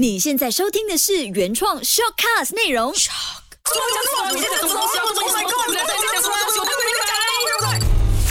[0.00, 2.90] 你现在收听的是原创 shortcast 内容。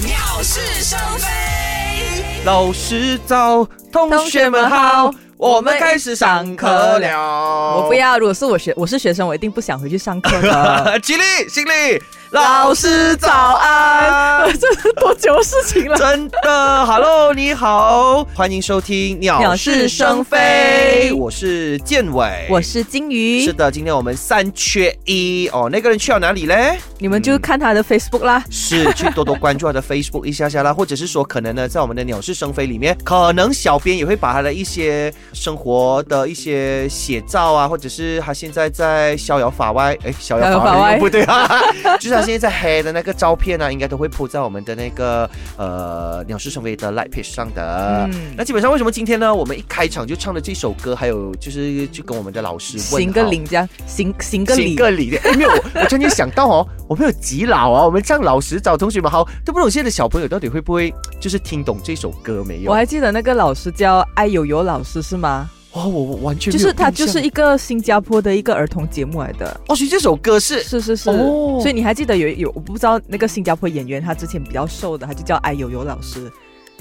[0.02, 1.28] 鸟是生非。
[2.44, 7.76] 老师早，同学们好，我们开始上课了。
[7.76, 11.00] 我不要，如果是我学我是学生，我一定不想回去上课的。
[11.02, 12.02] 起立，行礼。
[12.32, 15.98] 老师早安， 这是多久的事情了？
[15.98, 23.44] 真的，Hello，你好，欢迎收听《鸟是生非》，我是建伟，我是金鱼。
[23.44, 26.78] 是的，今天我们三缺一哦，那个人去了哪里嘞？
[27.00, 41.50] 你们就看他的 Facebook 啦，是去多多关注他的 Facebook 一下下啦，或者是说可能呢，在我们的《鸟是生非》里面，可能小编也会把他的一些生活的一些写照啊，或者是他现在在逍遥法外，哎，逍遥法外不对啊，
[42.00, 42.19] 就是。
[42.22, 48.08] 现在在黑的那个照片呢，应该都会铺在我们的那个呃鸟是成为的 light page 上的。
[48.12, 49.34] 嗯，那基本上为什么今天呢？
[49.34, 55.16] 我们一开场就唱了这首歌，还有就是就跟我们的老师行个礼，这样行行个礼，行个礼。
[55.18, 57.86] 哎，没有，我突然想到哦，我们有几老啊？
[57.86, 62.72] 我们唱老师找同学们好，都不懂现在的小朋友到底会不会就是听懂这首歌没有？
[62.72, 65.50] 我还记得那个老师叫艾友友老师是吗？
[65.72, 69.46] 哦，我完全就是他就是一个新加坡的一个儿童节目来的。
[69.68, 76.32] 哦，所以这首歌是是是是，哦，所以你还记得有有我不知道那个新加坡演员，他之前比较瘦的，他就叫艾友友老师。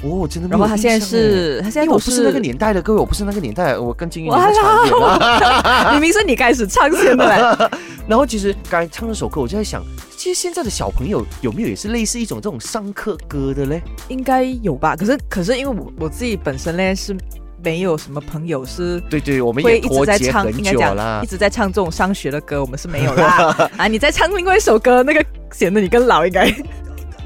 [0.02, 0.48] 哦，真的。
[0.48, 4.30] 然后他现在是，他现在我不是那个年代的各位，我不是那个年代，我跟金鱼
[5.92, 7.70] 明明是你开始唱先的。
[8.08, 9.84] 然后其实刚才唱那首歌，我就在想，
[10.16, 13.82] 其实现在的小朋友有没有也是类似一种这种上课歌的嘞？
[14.08, 14.96] 应该有吧。
[14.96, 17.14] 可是可是因为我我自己本身嘞是。
[17.62, 23.70] 没有什么朋友是，对对，我们也一直在唱，应该讲一直在唱这种上学的歌，我们是没有啦。
[23.76, 26.52] 啊，你在唱另外一首歌，那个显得你更老，应该。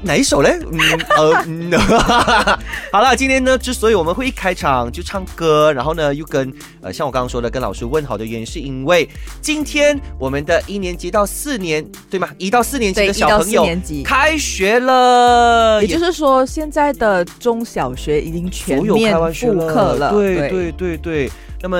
[0.03, 0.59] 哪一首嘞？
[0.69, 0.79] 嗯
[1.17, 1.79] 呃，
[2.91, 9.07] 好了，今天呢，之所以我们会一开场就唱歌，然后呢又跟呃像我刚刚说的跟老师问好的原因，是因为
[9.41, 12.27] 今天我们的一年级到四年对吗？
[12.37, 13.65] 一到四年级的小朋友
[14.03, 20.11] 开学了，也就是说现在的中小学已经全面复课了。
[20.11, 21.31] 对对对对。
[21.61, 21.77] 那么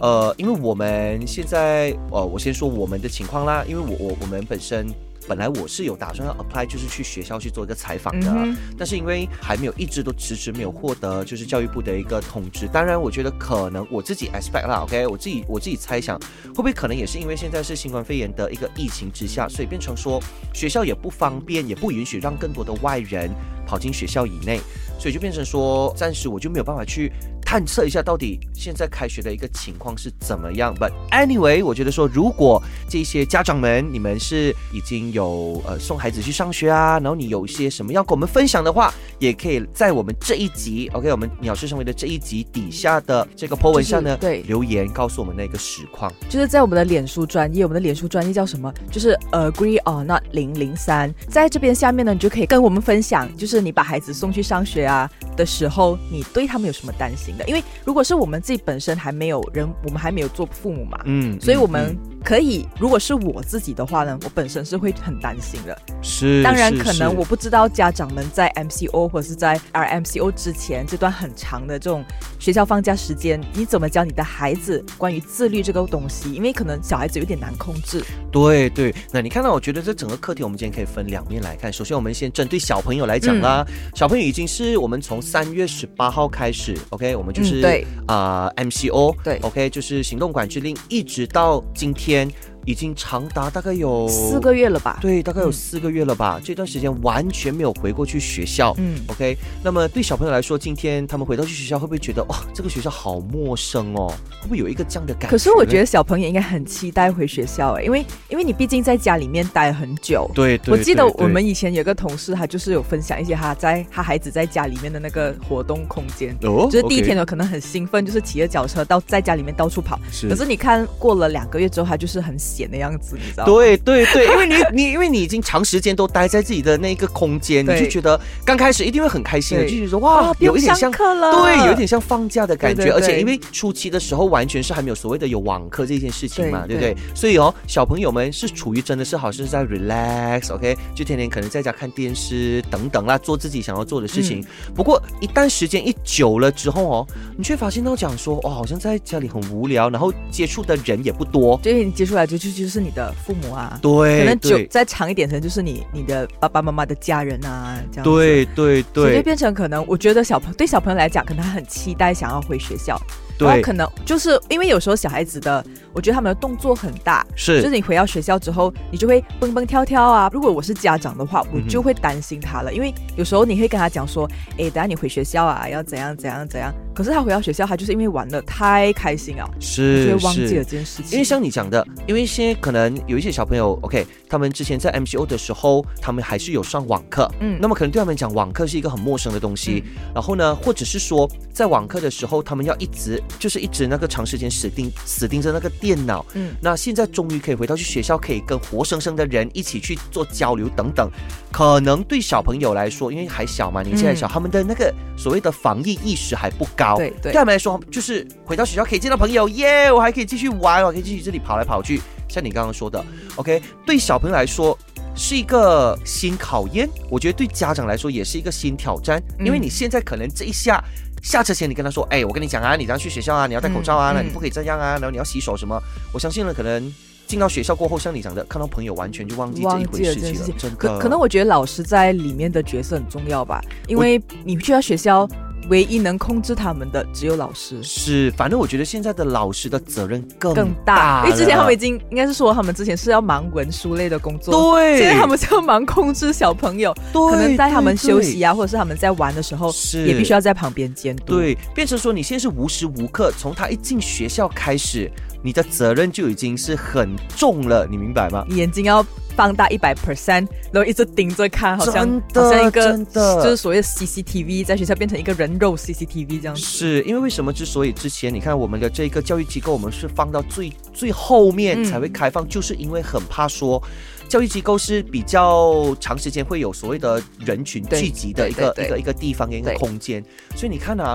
[0.00, 4.86] 呃，因为我们现在呃，我先说我们的情况啦，因为我我我们本身。
[5.26, 8.32] 本来我是有打算要 apply，就是去学校去做一个采访的，
[8.76, 12.68] 但是因为还没有一直都迟迟没有获得，就是教育部的一个通知。
[12.68, 23.30] 当然，我觉得可能我自己 expect 啦，OK，我自己我自己猜想，会不会可能也是因为现在是新冠肺炎的一个疫情之下，所以变成说学校也不方便，也不允许让更多的外人
[23.66, 24.60] 跑进学校以内，
[24.98, 27.12] 所以就变成说暂时我就没有办法去。
[27.54, 30.74] 探测一下到底现在开学的一个情况是怎么样。
[30.74, 46.12] But anyway，我觉得说，如果这些家长们你们是已经有呃送孩子去上学啊，然后你有一些什么要跟我们分享的话，也可以在我们这一集，OK，我们鸟事生为的这一集底下的这个 po 文上呢，对留言告诉我们那个实况。
[46.28, 48.74] 就是在我们的脸书专业，我们的脸书专业叫什么？
[48.90, 57.43] 就是 Agree or Not 零零三，在这边下面呢，你就可以跟我们分享，就是你把孩子送去上学啊的时候，你对他们有什么担心的？
[57.46, 65.78] 因为如果是我们自己本身还没有人，我们还没有做父母嘛，嗯，所以我们可以，如果是我自己的话呢，我本身是会很担心的。
[66.00, 72.02] 是，当然可能我不知道家长们在 MCO 或者是在 RMCO 之前这段很长的这种
[72.38, 76.32] 学校放假时间，你怎么教你的孩子关于自律这个东西？
[76.32, 78.02] 因为可能小孩子有点难控制。
[78.32, 81.70] 对对，那你看到，我觉得这整个课题我们今天可以分两面来看。
[81.70, 92.13] 首先，我们先针对小朋友来讲啦，小朋友已经是我们从三月十八号开始，OK，我们就是对啊 MCO，对，OK，就是行动管制令，一直到今天。
[92.14, 92.53] 见。
[92.66, 94.98] 已经长达大概有四个月了吧？
[95.00, 96.40] 对，大概有四个月了吧。
[96.42, 98.74] 这段时间完全没有回过去学校。
[98.78, 99.36] 嗯，OK。
[99.62, 104.12] 那么对小朋友来说，今天他们回到去学校，会不会觉得哇，这个学校好陌生哦？
[104.40, 105.28] 会不会有一个这样的感觉？
[105.28, 110.30] 可是我觉得小朋友应该很期待回学校哎，因为因为你毕竟在家里面待很久。
[110.34, 116.34] 对，我记得我们以前有个同事，他就是有分享一些他在他孩子在家里面的那个活动空间。
[116.42, 119.98] 哦，就是第一天呢，可能很兴奋，就是骑着脚车到在家里面到处跑。
[120.10, 120.28] 是。
[120.28, 122.38] 可是你看过了两个月之后，他就是很。
[122.54, 123.44] 闲的样子，你知道？
[123.44, 132.92] 对对对，因为你你因为你已经长时间都待在自己的那个空间，你就觉得刚开始一定会很开心的，就觉得哇，有一点像课了，对，有一点像放假的感觉。
[132.92, 136.96] 而且因为初期的时候完全是还没有所谓的有网课这件事情嘛，对不对？
[137.14, 144.44] 所以哦，小朋友们是处于真的是好像是在 relax，OK，就天天可能在家看电视等等啦，做自己想要做的事情。
[144.76, 152.38] 不过一旦时间一久了之后哦，你却发现到讲说，哦，好像在家里很无聊，然后接触的人也不多，对你接触来就。
[152.50, 158.04] 就就是你的父母啊，对，可能久再长一点，可能就是你你的爸爸妈妈的家人啊，这样。
[158.04, 163.00] 对对对，所以变成可能，我觉得小朋对小朋友来讲，可能他很期待想要回学校。
[163.36, 170.30] 对然后可能就是因为有时候小孩子的，我觉得他们的动作很大，是就是是你回到学校之后，你就会蹦蹦跳跳啊。
[170.32, 176.72] 如果我是家长的话，我就会担心他了，因为有时候你会跟他讲说，诶，等下你回学校啊，要怎样怎样怎样。
[176.94, 181.12] 可是他回到学校，他就是因为玩的太开心啊，是就会忘记了这件事情。
[181.12, 189.82] 因为像你讲的，因为现在可能有一些小朋友，OK，他们之前在 MCO 的时候，他们还是有上网课，嗯那么可能对他们讲，网课是一个很陌生的东西。
[190.14, 196.24] 然后呢，或者是说，在网课的时候，他们要一直就是一直那个长时间死盯死盯着那个电脑。
[196.34, 201.10] 嗯那现在终于可以回到去学校，可以跟活生生的人一起去做交流等等，
[201.50, 206.83] 可能对小朋友来说，因为还小嘛，年纪还小，他们的那个所谓的防疫意识还不高。
[206.96, 212.00] 对对对他们来说，就是回到学校可以见到朋友，耶，我还可以继续玩，我可以继续这里跑来跑去。
[212.28, 213.02] 像你刚刚说的
[213.36, 214.76] ，OK，对小朋友来说
[215.14, 220.82] 是一个新考验，我觉得对家长来说也是一个新挑战，因为嗯你现在可能这一下。
[221.22, 225.80] 下车前，你跟他说：“哎，我跟你讲啊，你这样去学校啊，你要戴口罩啊，那你不可以这样啊，然后你要洗手什么。”
[226.12, 226.92] 我相信呢，可能
[227.26, 230.76] 进到学校过后，像你讲的，看到朋友完全就忘记这一回事情了真的。
[230.76, 233.58] 可可能我觉得老师在里面的角色很重要吧，
[233.88, 235.26] 因为你去到学校，
[235.68, 237.82] 唯一能控制他们的只有老师。
[237.82, 255.10] 是，反正我觉得现在的老师的责任更更大，因为之前他们已经应该是说他们之前是要忙文书类的工作，对，现在他们是要忙控制小朋友，对可能在他们休息啊，或者是他们在玩的时候，是也必须要在旁边监督。，对，变成说你现在是无时无刻，从他一进学校开始，
[255.42, 258.44] 你的责任就已经是很重了，你明白吗？
[258.48, 259.04] 你眼睛要
[259.36, 266.60] 放大一百 percent，然后一直盯着看，好像好像一个就是所谓的 CCTV，在学校变成一个人肉 CCTV 这样子。
[266.60, 267.52] 是因为为什么？
[267.52, 273.82] 之所以之前你看我们的这个教育机构，我们是放到最最后面嗯才会开放，就是因为很怕说。
[274.26, 280.24] 教育机构是比较长时间会有所谓的人群聚集的一个一个一个地方跟一个空间，
[280.56, 281.14] 所以你看啊，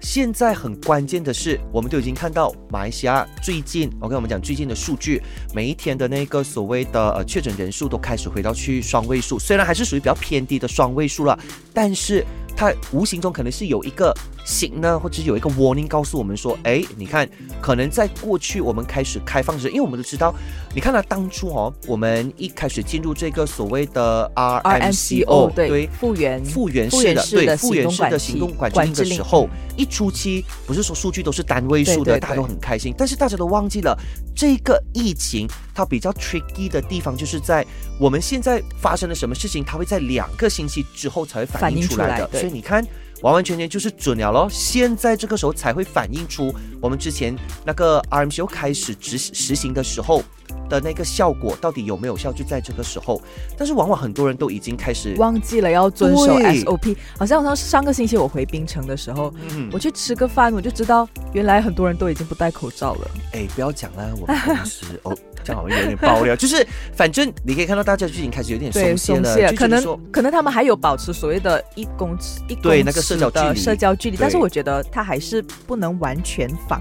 [0.00, 5.20] 现在很关键的是，我们都已经看到马来西亚最近，OK，我们讲最近的数据，
[5.54, 11.38] 每一天的那个所谓的呃确诊人数都开始回到去双位数，虽然还是属于比较偏低的双位数了，
[11.74, 12.24] 但是
[12.56, 14.14] 它无形中可能是有一个
[14.46, 17.28] 醒呢，或者有一个 warning 告诉我们说，哎，你看，
[17.60, 20.32] 可能在过去我们开始开放时，因为我们都知道，
[20.72, 33.98] 你看到、当初哦，我们一开始进入这个所谓的 RMCO，对复原复原式的对复原式的行行动动管制的时候，一初期不是说数据都是单位数的，对对大家都很开心，但是大家都忘记了
[34.32, 37.66] 这个疫情它比较 tricky 的地方，就是在
[37.98, 42.86] 我们现在发生了什么事情，它会在两个星期之后才会反反映映出来的，来所以你看。
[43.22, 47.34] 完完全全就是准了咯，现在这个时候才会反映出我们之前
[47.64, 50.22] 那个 RMCO 开始执实行的时候
[50.68, 53.20] 的那个效果到底有没有效，就在这个时候。
[53.56, 63.10] 但是往往很多人都已经开始忘记了要遵守 SOP，好像好像上个星期我回槟城的时候，嗯我去吃个饭，我就知道原来很多人都已经不戴口罩了。
[63.32, 65.16] 哎，不要讲了，我们公司哦，
[65.46, 66.34] 这样好像有点爆料。
[66.36, 76.80] 就是反正你可以看到大家就已经开始有点对，松懈了，懈，可能可能他们还有保持所谓的一公尺一公对那个尺社交距的离社交距离，但是我觉得他还是不能完全防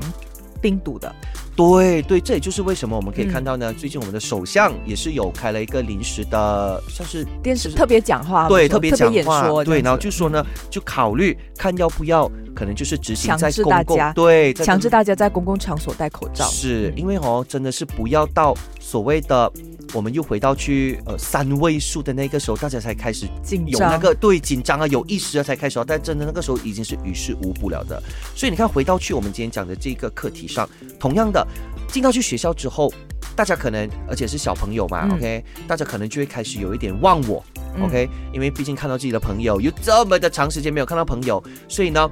[0.60, 1.14] 病毒的。
[1.56, 16.46] 对对，这也就是为什么我们可以嗯看到呢，最近我们的首相也是有开了一个临时的，像是电视特别讲话，对，特别讲话，对，然后就说呢，就考虑看要不要，可能就是执行在公共对，强制大家在公共场所戴口罩。
[16.46, 19.50] 是因为哦，真的是不要到所谓的，
[19.94, 23.28] 我们又回到去呃三位数的那个时候，大家才开始
[23.68, 28.02] 有那个对紧张啊，有意识啊才开始哦，但真的那个时候已经是于事无补了的。
[28.36, 30.68] 所以你看，回到去我们今天讲的这个课题上，
[31.00, 31.45] 同样的，
[31.88, 32.92] 进到去学校之后，
[33.36, 37.44] 大家可能而且是小朋友嘛、嗯 o k 大家可能就会开始有一点忘我。
[37.78, 42.10] 嗯 OK，因为毕竟看到自己的朋友有这么的长时间没有看到朋友，所以呢，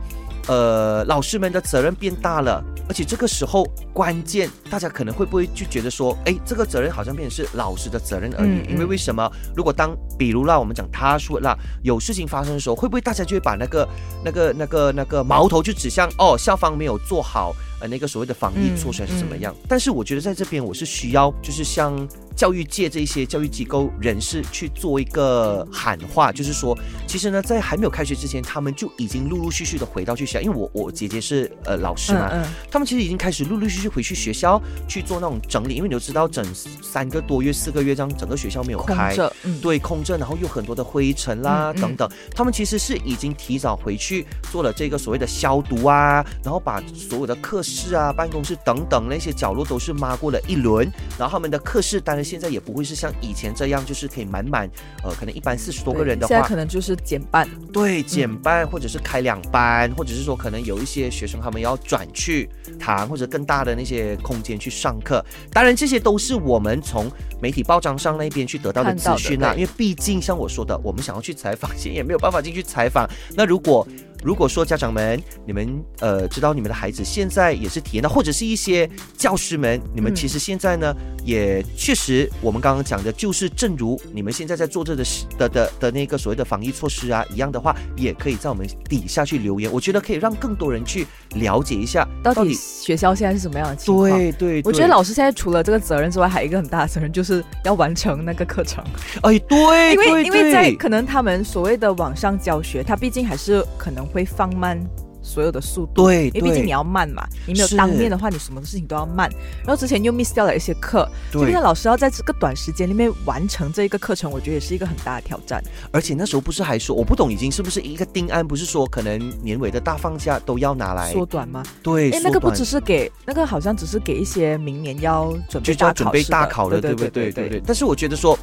[0.48, 8.50] 呃，老师们的责任变大了，而且这个时候关键，大家可能会不会就觉得说，哎，这个责任好像变成是老师的责任而已？
[8.50, 9.32] 嗯嗯因为为什么？
[9.56, 13.88] 如果当比如啦，我们讲他说啦，有事情发生的时候，会不会大家就会把那个
[14.22, 19.54] 那个那个那个矛头就指向哦，校方没有做好呃那个所谓的防疫嗯措施还是怎么样？
[19.68, 21.94] 但是我觉得在这边我是需要，就是像
[22.36, 36.44] 教育界这一些教育机构人士去做一个喊话，就是说，其实呢，在还没有开学之前，他们就已经陆陆续续的回到去学校，因为我我姐姐是呃老师嘛，嗯嗯，他们其实已经开始陆陆续续回去学校去做那种整理，因为你都知道，整
[36.82, 39.16] 三个多月、四个月这样，整个学校没有开。
[39.62, 54.70] 对，空着，然后有很多的灰尘啦、等等，他们其实是已经提早回去做了这个所谓的消毒啊，然后把所有的课室啊、办公室等等那些角落都是抹过了一轮，然后他们的课室当然呢，现在也不会是像以前这样，就是可以满满，
[55.03, 57.48] 呃，可能一班四十多个人的话现在可，能就是减半。
[57.72, 62.50] 对，减半或者是开两班，或者是说可能有一些学生他们要转去
[62.80, 65.24] 堂或者更大的那些空间去上课。
[65.51, 67.12] 当然，这些都是我们从
[67.42, 69.53] 媒体报章上那边去得到的资讯啦。
[69.53, 73.10] 对因为毕竟像我说的，我们想要去采访， 现在也没有办法进去采访。
[73.36, 73.88] 那如果
[74.24, 85.03] 如果说家长们，你们呃知道你们的孩子现在也是体验到，或者是一些教师们，你们嗯其实现在呢、也确实，我们刚刚讲的就是正如你们现在在做这的
[85.38, 94.10] 的的的那个所谓的防疫措施啊一样的话，也可以在我们底下去留言，我觉得可以让更多人去了解一下到底学校现在是什么样的情况？
[94.10, 98.84] 对对，我觉得老师现在除了这个责任之外，还有一个很大的责任，就是要完成那个课程。
[99.22, 104.79] 哎对，因为因为在可能他们所谓的网上教学，他毕竟还是可能会放慢
[105.22, 106.05] 所有的速度。
[106.05, 109.29] 对对因为毕竟你要慢嘛，你没有当面的话，你什么事情都要慢。
[109.65, 115.63] 然后之前又 miss 掉了一些课，就对变成老师要在这个短时间里面完成这一个课程，我觉得也是一个很大的挑战。
[115.91, 121.63] 而且那时候不是还说，我不懂已经是不是一个定案，不是说可能年尾的大放假都要拿来缩短吗？
[121.82, 125.63] 对，哎，那个不只是给那个，好像只是给一些明年要准
[126.12, 127.32] 备大考考的，对对不对？
[127.32, 127.63] 对对对。
[127.65, 128.38] 但是我觉得说，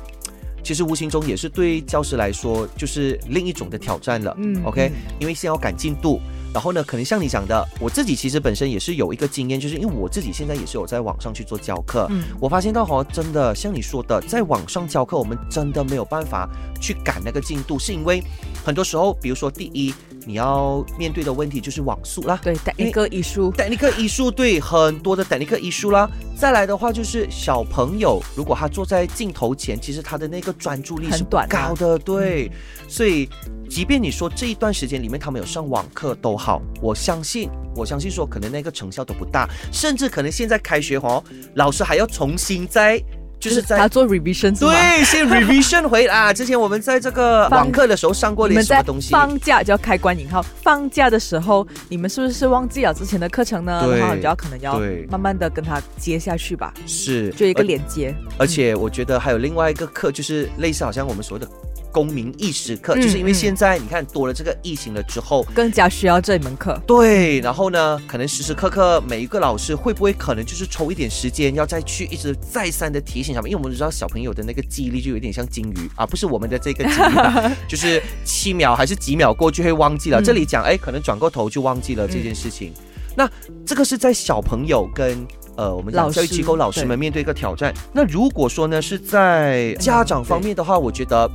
[0.63, 4.35] 其实无形中也是对教师来说，就是另一种的挑战了。
[4.39, 6.21] 嗯 OK，嗯因为先要赶进度。
[6.53, 16.49] 然后呢，可能像你讲的，我自己其实本身也是有一个经验，就是因为我自己现在也是有在网上去做教课，嗯我发现到哈，真的像你说的，在网上教课，我们真的没有办法
[16.81, 18.21] 去赶那个进度，是因为
[18.65, 19.95] 很多时候，比如说第一，
[20.27, 26.09] 你要面对的问题就是网速啦，对，等一个艺术，等一个艺术对很多的等一个艺术啦。
[26.37, 32.51] 再来的话就是小朋友，如果他坐在镜头前，其实他的那个专注力是很高的，对。
[32.89, 33.29] 所以，
[33.69, 41.23] 即便你说这一段时间里面他们有上网课都好，我相信，我相信说可能那个成效都不大，甚至可能现在开学哦，
[41.55, 43.01] 老师还要重新再
[43.41, 44.73] 就是在他做 revision 是吗？
[44.73, 46.31] 对，先 revision 回啊。
[46.35, 49.11] 之前我们在这个放网课的时候上过点你们在什么东西？
[49.11, 53.73] 放假就要开关引号，放假的时候，你们是不是忘记了之前的课程呢？
[53.99, 54.79] 然后你就要可能要
[55.11, 58.15] 慢慢的跟他接下去吧，是就一个连接。
[58.39, 61.51] 而且我觉得还有另外一个课，就是类似好像我们所谓的
[61.93, 65.45] 公民意识课，嗯就是因为嗯现在你看多了这个疫情了之后。
[65.55, 66.81] 更加需要这一门课。
[66.87, 80.21] 对，然后呢，可能时时刻刻每一个老师会不会可能就是抽一点时间，要再去一直再三的提醒他们，因为我们知道小朋友的那个记忆力就有点像金鱼啊，不是我们的这个记忆吧， 就是七秒还是几秒过去会忘记了。
[80.21, 82.73] 嗯这里讲哎，可能转过头就忘记了这件事情。
[83.17, 83.29] 那
[83.67, 87.75] 这个是在小朋友跟呃我们讲教育机构老师们面对一个挑战。
[87.93, 91.29] 那如果说呢是在家长方面的话，我觉得，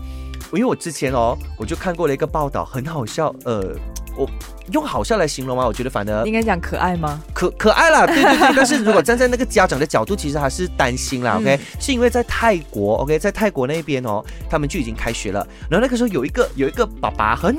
[0.56, 3.76] 因为我之前哦我就看过了一个报道，很好笑，呃。
[4.18, 4.26] 我
[4.72, 5.68] 用好笑来形容吗？
[5.68, 7.22] 我觉得反而应该讲可爱吗？
[7.34, 8.52] 可可爱啦，对对对。
[8.56, 11.36] 但是如果站在那个家长的角度，其实还是担心啦。
[11.38, 15.46] OK，、是因为在泰国，OK，在泰国那边哦，他们就已经开学了。
[15.70, 17.58] 然后那个时候有一个有一个爸爸很。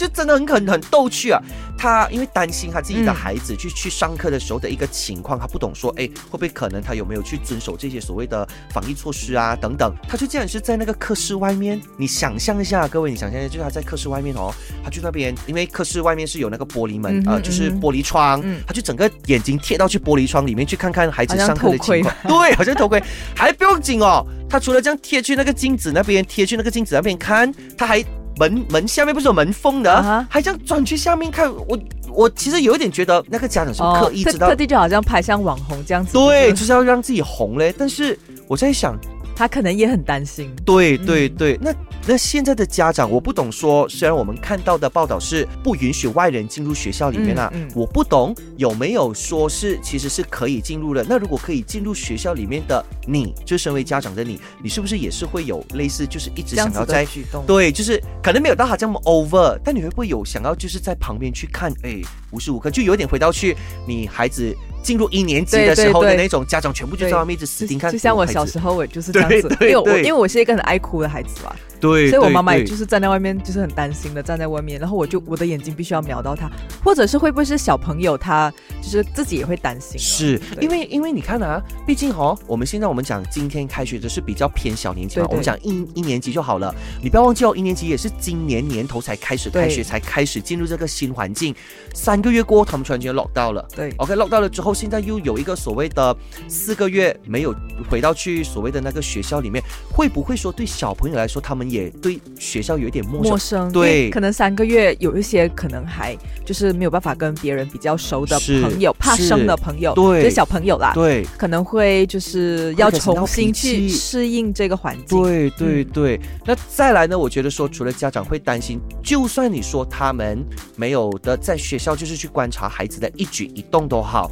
[0.00, 1.38] 就真的很很很逗趣啊！
[1.76, 9.94] 他因为担心他自己的嗯孩子去、去上课的时候的一个情况，他不懂说，哎，会不会可能他有没有去遵守这些所谓的防疫措施啊等等？
[10.08, 14.50] 他就这样是在那个课室外面，你想象一下，各位，你想象一下，就是他在课室外面哦，
[14.82, 23.02] 他去那边，因为课室外面是有那个玻璃门，嗯呃，就是玻璃窗，嗯他就整个眼睛贴到去玻璃窗里面去看看孩子上课的情况，对，好像头盔，
[23.36, 24.24] 还不用紧哦。
[24.48, 28.04] 他除了这样贴去那个镜子那边，贴去那个镜子那边看，他还
[28.40, 31.52] 门门下面不是有门缝的啊哈还这样转去下面看。
[31.68, 31.78] 我
[32.08, 36.14] 我其实有一点觉得那个家长是刻意知道，特特地就好像拍像网红这样子。
[36.14, 37.74] 对，就就是是要让自己红嘞。
[37.76, 38.18] 但是
[38.48, 38.98] 我在想，
[39.36, 40.50] 他可能也很担心。
[40.64, 41.70] 对对嗯对，那
[42.06, 51.04] 那现在的家长，我不懂说，虽然我们看到的报道是不允许外人进入学校里面啊，嗯嗯我不懂有没有说是其实是可以进入的。
[51.08, 57.06] 那如果可以进入学校里面的你，就身为家长的你，你是不是也是会有类似就是一直想要在
[57.46, 76.50] 对，就是可能没有到他这么 over，但你会不会有想要就是在旁边去看，哎，无时无刻就有点回到去你孩子进入一年级的时候的那种家长全部就在外面一直死盯看，就像我小时候，我就是这样子，因为我因为我是一个很爱哭的孩子嘛，对，所以我妈妈也就是站在外面，就是很担心的站在外面，然后我就我的眼睛必须要瞄到他，
[76.84, 86.74] 或者是会不会是小朋友他就是自己也会担心啊，是因为因为你看啊，毕竟哦，我们现在我们讲今天开学的是比较偏小年级嘛，我们讲一一年级就好了。
[87.02, 91.54] 你不要忘记哦，一年级也是今年年头才开始开学，才开始进入这个新环境。
[91.94, 93.66] 三个月过后，他们突然间 lock 到了。
[93.74, 93.92] 对。
[93.96, 96.16] OK lock 到了之后，现在又有一个所谓的
[96.48, 97.54] 四个月没有
[97.88, 99.62] 回到去所谓的那个学校里面，
[99.92, 103.30] 会不会说对小朋友来说，他们也对学校有一点陌生。
[103.30, 115.22] 陌生，对可能三个月有一些可能还就是没有办法跟别人比较熟的朋友，怕生的朋友，对就是小朋友啦，对可能会就是要重新去适应这个环境。
[115.22, 117.18] 对对嗯对，那再来呢？
[117.18, 120.44] 我觉得说，除了家长会担心，就算你说他们
[120.76, 124.30] 没有的在学校就是去观察孩子的一举一动都好，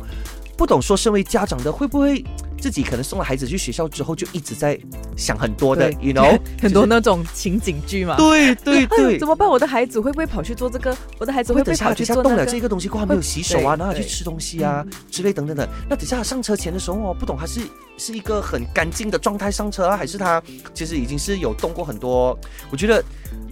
[0.59, 2.23] 不懂说身为家长的会不会
[2.61, 4.77] 自己可能送了孩子去学校之后就一直在
[5.17, 8.17] 想很多的，you know， 很多那种情景剧嘛。
[8.17, 9.25] 对对 对怎。
[9.29, 9.49] 么办？
[9.49, 10.93] 我的孩子会不会跑去做这个？
[11.21, 12.29] 我的孩子会不会跑去做那个？
[12.31, 15.69] 动了这个东西过后没有洗手啊，对然后去吃东西啊之类等等的。
[15.89, 17.61] 那等下上车前的时候哦，不懂他是
[17.97, 20.43] 是一个很干净的状态上车啊，还是他
[20.75, 22.37] 其实已经是有动过很多？
[22.73, 23.05] 我觉得，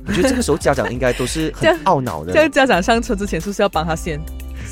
[0.04, 2.32] 我觉得这个时候家长应该都是很 懊恼的。
[2.32, 4.20] 这样家长上车之前是不是要帮他先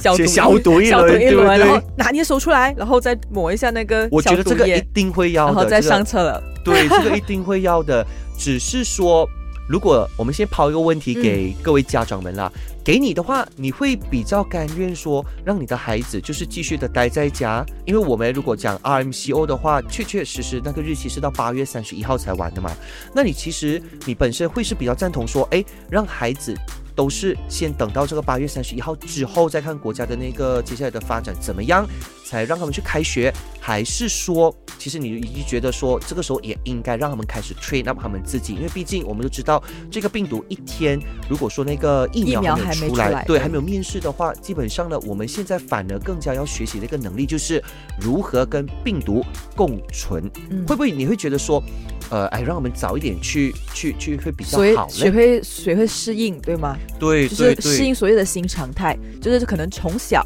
[0.05, 6.43] 消毒消毒一消毒一轮，然后拿你的手出来，然后再抹一下那个我觉得这个一定会要的，然后再上车了。
[6.65, 8.05] 对，这个一定会要的。
[8.37, 9.29] 只是说，
[9.69, 12.51] 如果我们先抛一个问题给各位家长们啦，
[12.85, 17.65] 给你的话，你会比较甘愿说让你的孩子就是继续的待在家？
[17.87, 22.71] 因为我们如果讲 RMCO 的话，确确实实那个日期是到八月三十一号才完的嘛。
[23.15, 26.55] 那你其实你本身会是比较赞同说，哎，让孩子。
[26.95, 31.87] 都是先等到这个八月三十一号之后再看国家的那个接下来的发展怎么样，
[32.35, 40.99] 才让他们去开学，还是说，其实你已经觉得说这个时候也应该让他们开始 train up 他们自己，因为毕竟我们都知道这个病毒一天，
[41.31, 47.63] 如果说那个疫苗还没有出来，出来对，还没有面世的话，基本上呢，我们现在反而更加要学习的一个能力就是
[48.01, 49.25] 如何跟病毒
[49.55, 50.29] 共存。
[50.51, 51.63] 嗯会不会你会觉得说，
[52.11, 54.93] 呃，哎，让我们早一点去去去会比较好嘞？
[54.93, 56.77] 学会学会适应，对吗？
[56.99, 60.23] 对就是适应所谓的新常态，就是可能从小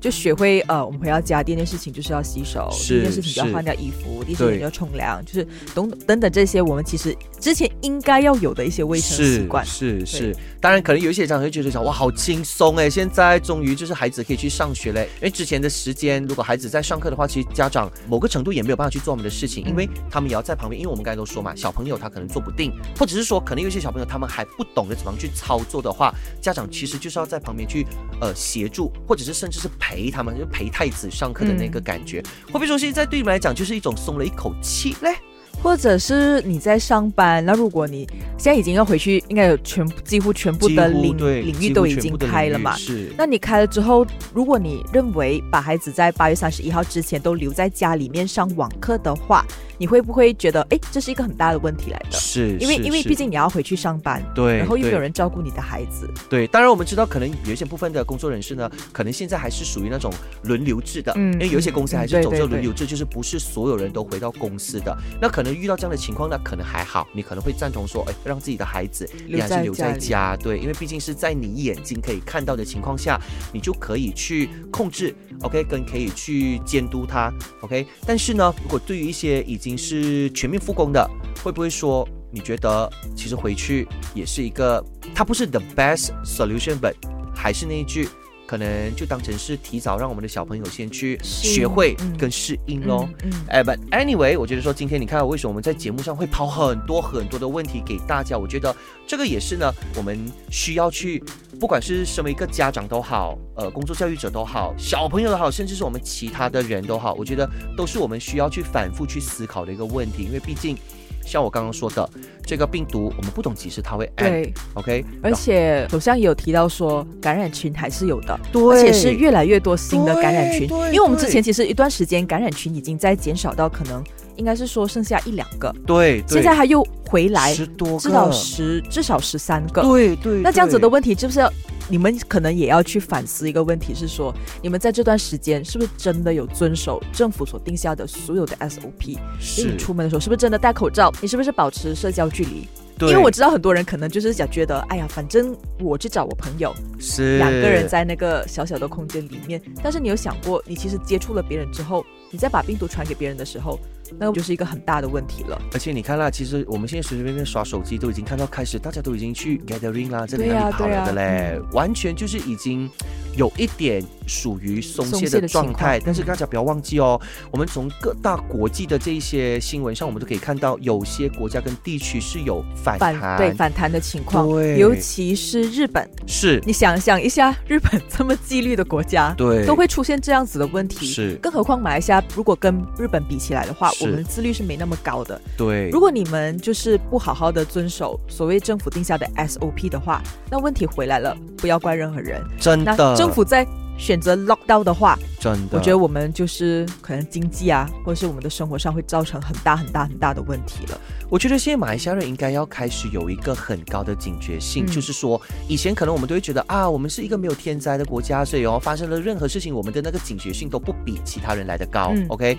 [0.00, 9.64] 就学会呃，我们回到家第一件事情就是要洗手，是第一件事情就要换掉衣服，第一件事情就要冲凉，就是等等等这些我们其实之前应该要有的一些卫生习惯。
[9.64, 15.08] 是是是，当然可能有一些家长会觉得讲哇好轻松哎，现在终于就是孩子可以去上学嘞。
[15.16, 20.80] 因为之前的时间，如果孩子在上课的话，其实家长某个程度也没有办法去做我们的事情，因为他们也要在旁边。
[20.80, 27.86] 因为我们刚才都说嘛，小朋友他可能做不定，或者是说可能有些小朋友他们还不懂得怎么样去操作的话，家长其实就是要在旁边去
[28.20, 32.22] 呃协助，或者是甚至是陪他们，就陪太子上课的那个感觉。
[32.46, 35.14] 会不会说现在对你们来讲就是一种松了一口气嘞？
[35.62, 38.06] 或者是你在上班，那如果你
[38.38, 42.74] 现在已经要回去，应该有全部几乎全部的领领域都已经开了嘛？
[42.76, 43.12] 是。
[43.18, 49.44] 那你开了之后，如果你认为把孩子在八月三十一号之前都留在家里面上网课的话，
[49.80, 52.10] 你会不会觉得，哎，这是一个很大的问题来的？
[52.12, 60.12] 是，因为因为毕竟你要回去上班，对，然后又没有人照顾你的孩子，对，当然我们知道，可能有一些部分的工作人士呢，可能现在还是属于那种
[60.42, 64.94] 轮流制的，嗯因为有一些公司还是走这轮流制，就是不是所有人都回到公司的。
[65.18, 73.18] 那可能遇到这样的情况呢，可能还好，你可能会赞同说，哎，让自己的孩子留也还是留在家，对，因为毕竟是在你眼睛可以看到的情况下，
[73.50, 77.86] 你就可以去控制，OK，跟可以去监督他，OK。
[78.04, 81.08] 但是呢，如果对于一些已经是全面复工的，
[81.42, 86.94] 会不会说你觉得其实回去也是一个，它不是 the best solution，but
[87.34, 88.08] 还是那一句，
[88.50, 93.08] 可能就当成是提早让我们的小朋友先去学会嗯跟适应咯。
[93.22, 98.36] 嗯，哎，but anyway，我觉得说今天你看为什么我们在节目上会抛很多很多的问题给大家？
[98.36, 98.74] 我觉得
[99.06, 100.18] 这个也是呢，我们
[100.50, 101.22] 需要去，
[101.60, 110.76] 不管是身为一个家长都好，呃，工作教育者都好，小朋友都好，甚至是我们其他的人都好，我觉得都是我们需要去反复去思考的一个问题，因为毕竟
[111.24, 112.08] 像我刚刚说的，
[112.44, 114.28] 这个病毒我们不懂几时它会 end。
[114.30, 118.62] 对，OK，而且首相也有提到说，感染群还是有的，对。
[118.62, 124.02] 而且是越来越多新的感染群，因为我们之前其实一段时间感染群已经在减少到可能
[124.36, 126.28] 应该是说剩下一两个，对，对。
[126.28, 131.52] 现在它又回来，十多个，至少十至少十三个，对对，那这样子的问题，就是要
[131.90, 139.18] 你们可能也要去反思一个问题，是说你们在这段时间是不是真的有遵守政府所定下的所有的 SOP？
[139.40, 141.12] 是你出门的时候是不是真的戴口罩？
[141.20, 142.66] 你是不是保持社交距离？
[143.00, 153.80] 因为我知道很多人可能就是想觉得，哎呀，反正我去找我朋友，是两个人在那个小小的空间里面，但是你有想过，你其实接触了别人之后，你再把病毒传给别人的时候，
[154.18, 155.60] 那就是一个很大的问题了。
[155.72, 162.88] 而且你看啦，其实我们现在随随便便刷手机，都已经看到开始大家都已经去 gathering 啦，这里对呀那里跑了的嘞，完全就是已经
[163.36, 166.00] 有一点属于松懈的的状态。
[166.04, 167.20] 但是大家不要忘记哦，
[167.50, 172.98] 我们从各大国际的这一些新闻上，我们都可以看到，有些国家跟地区是有反
[173.38, 181.06] 对反弹的情况，对尤其是日本，是，你想想一下，日本这么纪律的国家，对，都会出现这样子的问题。
[181.06, 185.40] 是更何况马来西亚如果跟日本比起来的话，是我们自律是没那么高的。
[185.56, 192.42] 对，如果你们就是不好好的遵守所谓政府定下的 SOP 的话，那问题回来了，不要怪任何人。
[192.58, 193.66] 真的政府在
[193.98, 200.98] 选择 lockdown 的话，真的，我觉得我们就是可能经济啊，或者是我们的生活上会造成很大很大很大的问题了。
[201.28, 212.12] 我觉得现在马来西亚人应该要开始有一个很高的警觉性，嗯就是说，以前可能我们都会觉得啊，我们是一个没有天灾的国家，所以哦，发生了任何事情，我们的那个警觉性都不比其他人来的高。
[212.14, 212.56] 嗯 OK，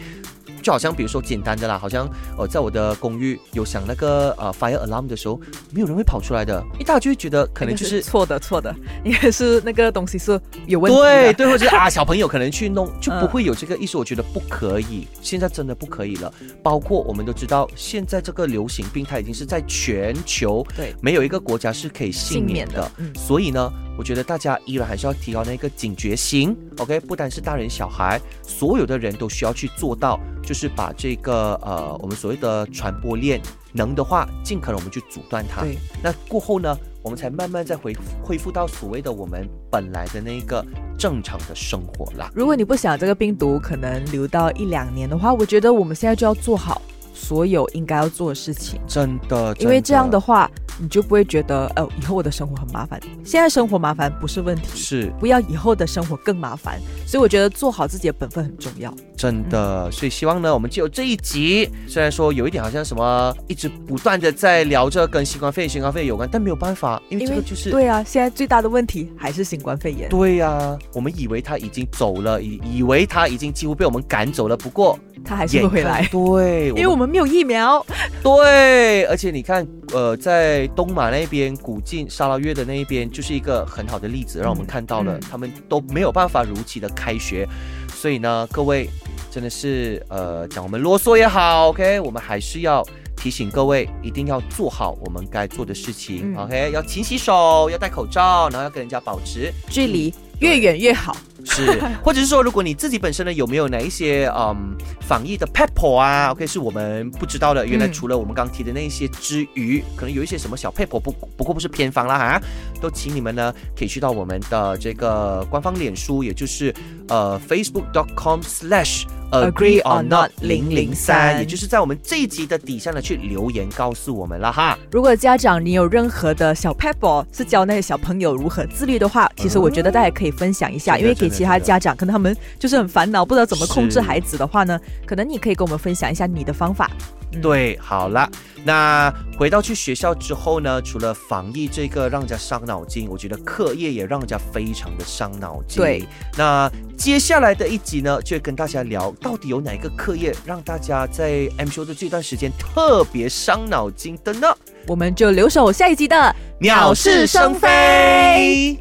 [0.61, 5.39] 就好像比如说简单的啦，好像呃，在我的公寓有响那个呃 fire alarm 的时候，
[5.73, 11.03] 没有人会跑出来的，因为大家就会觉得可能就是那个错的错的，应该是那个东西是有问题的。
[11.03, 13.97] 对对，或者是啊，小朋友可能去弄，就不嗯会有这个意思。
[13.97, 16.33] 我觉得不可以，现在真的不可以了。
[16.63, 22.73] 包括我们都知道，现在这个流行病它已经是在全球对没有一个国家是可以幸幸免的。
[22.73, 26.55] 免的嗯所以呢，我觉得大家依然还是要提高那个警觉性。
[26.77, 30.19] OK，不单是大人小孩，所有的人都需要去做到，
[30.51, 35.61] 就是把这个呃我们所谓的传播链，能的话尽可能我们去阻断它。
[35.61, 40.61] 对，那过后呢，我们才慢慢再恢恢复到所谓的我们本来的那个
[40.97, 42.29] 正常的生活啦。
[42.35, 46.81] 如果你不想这个病毒可能留到一两年的话，我觉得我们现在就要做好
[47.13, 52.99] 所有应该要做的事情，真的，因为这样的话话，你就不会觉得呃，以后我的生活很麻烦。
[53.23, 56.81] 现在生活麻烦不是问题，是不要以后的生活更麻烦。
[57.05, 58.91] 所以我觉得做好自己的本分很重要。
[59.15, 70.09] 真的，所以希望呢，我们就有这一集，虽然说有一点好像什么一直不断的在聊着跟新冠肺炎、新冠肺炎有关，但没有办法，因为这个就是对啊，现在最大的问题还是新冠肺炎。
[70.09, 77.85] 对呀、我们以为他已经走了，以以为他已经几乎被我们赶走了，不过他还是会回来，对，因为我们没有疫苗。
[78.23, 87.47] 对，而且你看，呃，在东马那边古晋沙拉越的那一边，就是一个很好的例子，让我们看到了、嗯他们都没有办法如期的开学，
[87.93, 88.89] 所以呢，各位
[89.29, 92.85] 真的是呃，讲我们啰嗦也好，OK，我们还是要。
[93.13, 101.15] 提醒各位一定要做好我们该做的事情、嗯 o k 要勤洗手，要戴口罩，然后要跟人家保持距离越远越好。
[101.45, 107.65] 是， 或者是说，如果你自己本身呢有没有哪一些嗯防疫的 pepper 啊，OK 是我们不知道的。
[107.65, 112.41] 原来除了我们刚提的那一些之余，可能有一些什么小 pepper 不不过不是偏方啦哈，
[112.79, 116.73] 都请你们呢可以去到我们的这个官方脸书，也就是
[117.07, 124.77] 呃 facebook.com slash agree or not 零零三，003也就是在我们这一集的底下呢去留言告诉我们了哈。
[124.91, 136.89] 如果家长你有任何的小 pebble 是教那些小朋友如何自律的话，其实我觉得大家可以分享一下，因为给其他家长可能他们就是很烦恼，不知道怎么控制孩子的话呢，可能你可以跟我们分享一下你的方法。
[137.33, 138.29] 嗯对，好了，
[138.63, 145.81] 那回到去学校之后呢，除了防疫这个让人家伤脑筋，我觉得课业也让人家非常的伤脑筋。
[145.81, 146.03] 对，
[146.37, 154.53] 那接下来的一集呢，就会跟大家聊到底有哪一个课业让大家在 M 修的这段时间特别伤脑筋的呢？
[154.87, 158.77] 我们就留守下一集的鸟是生非。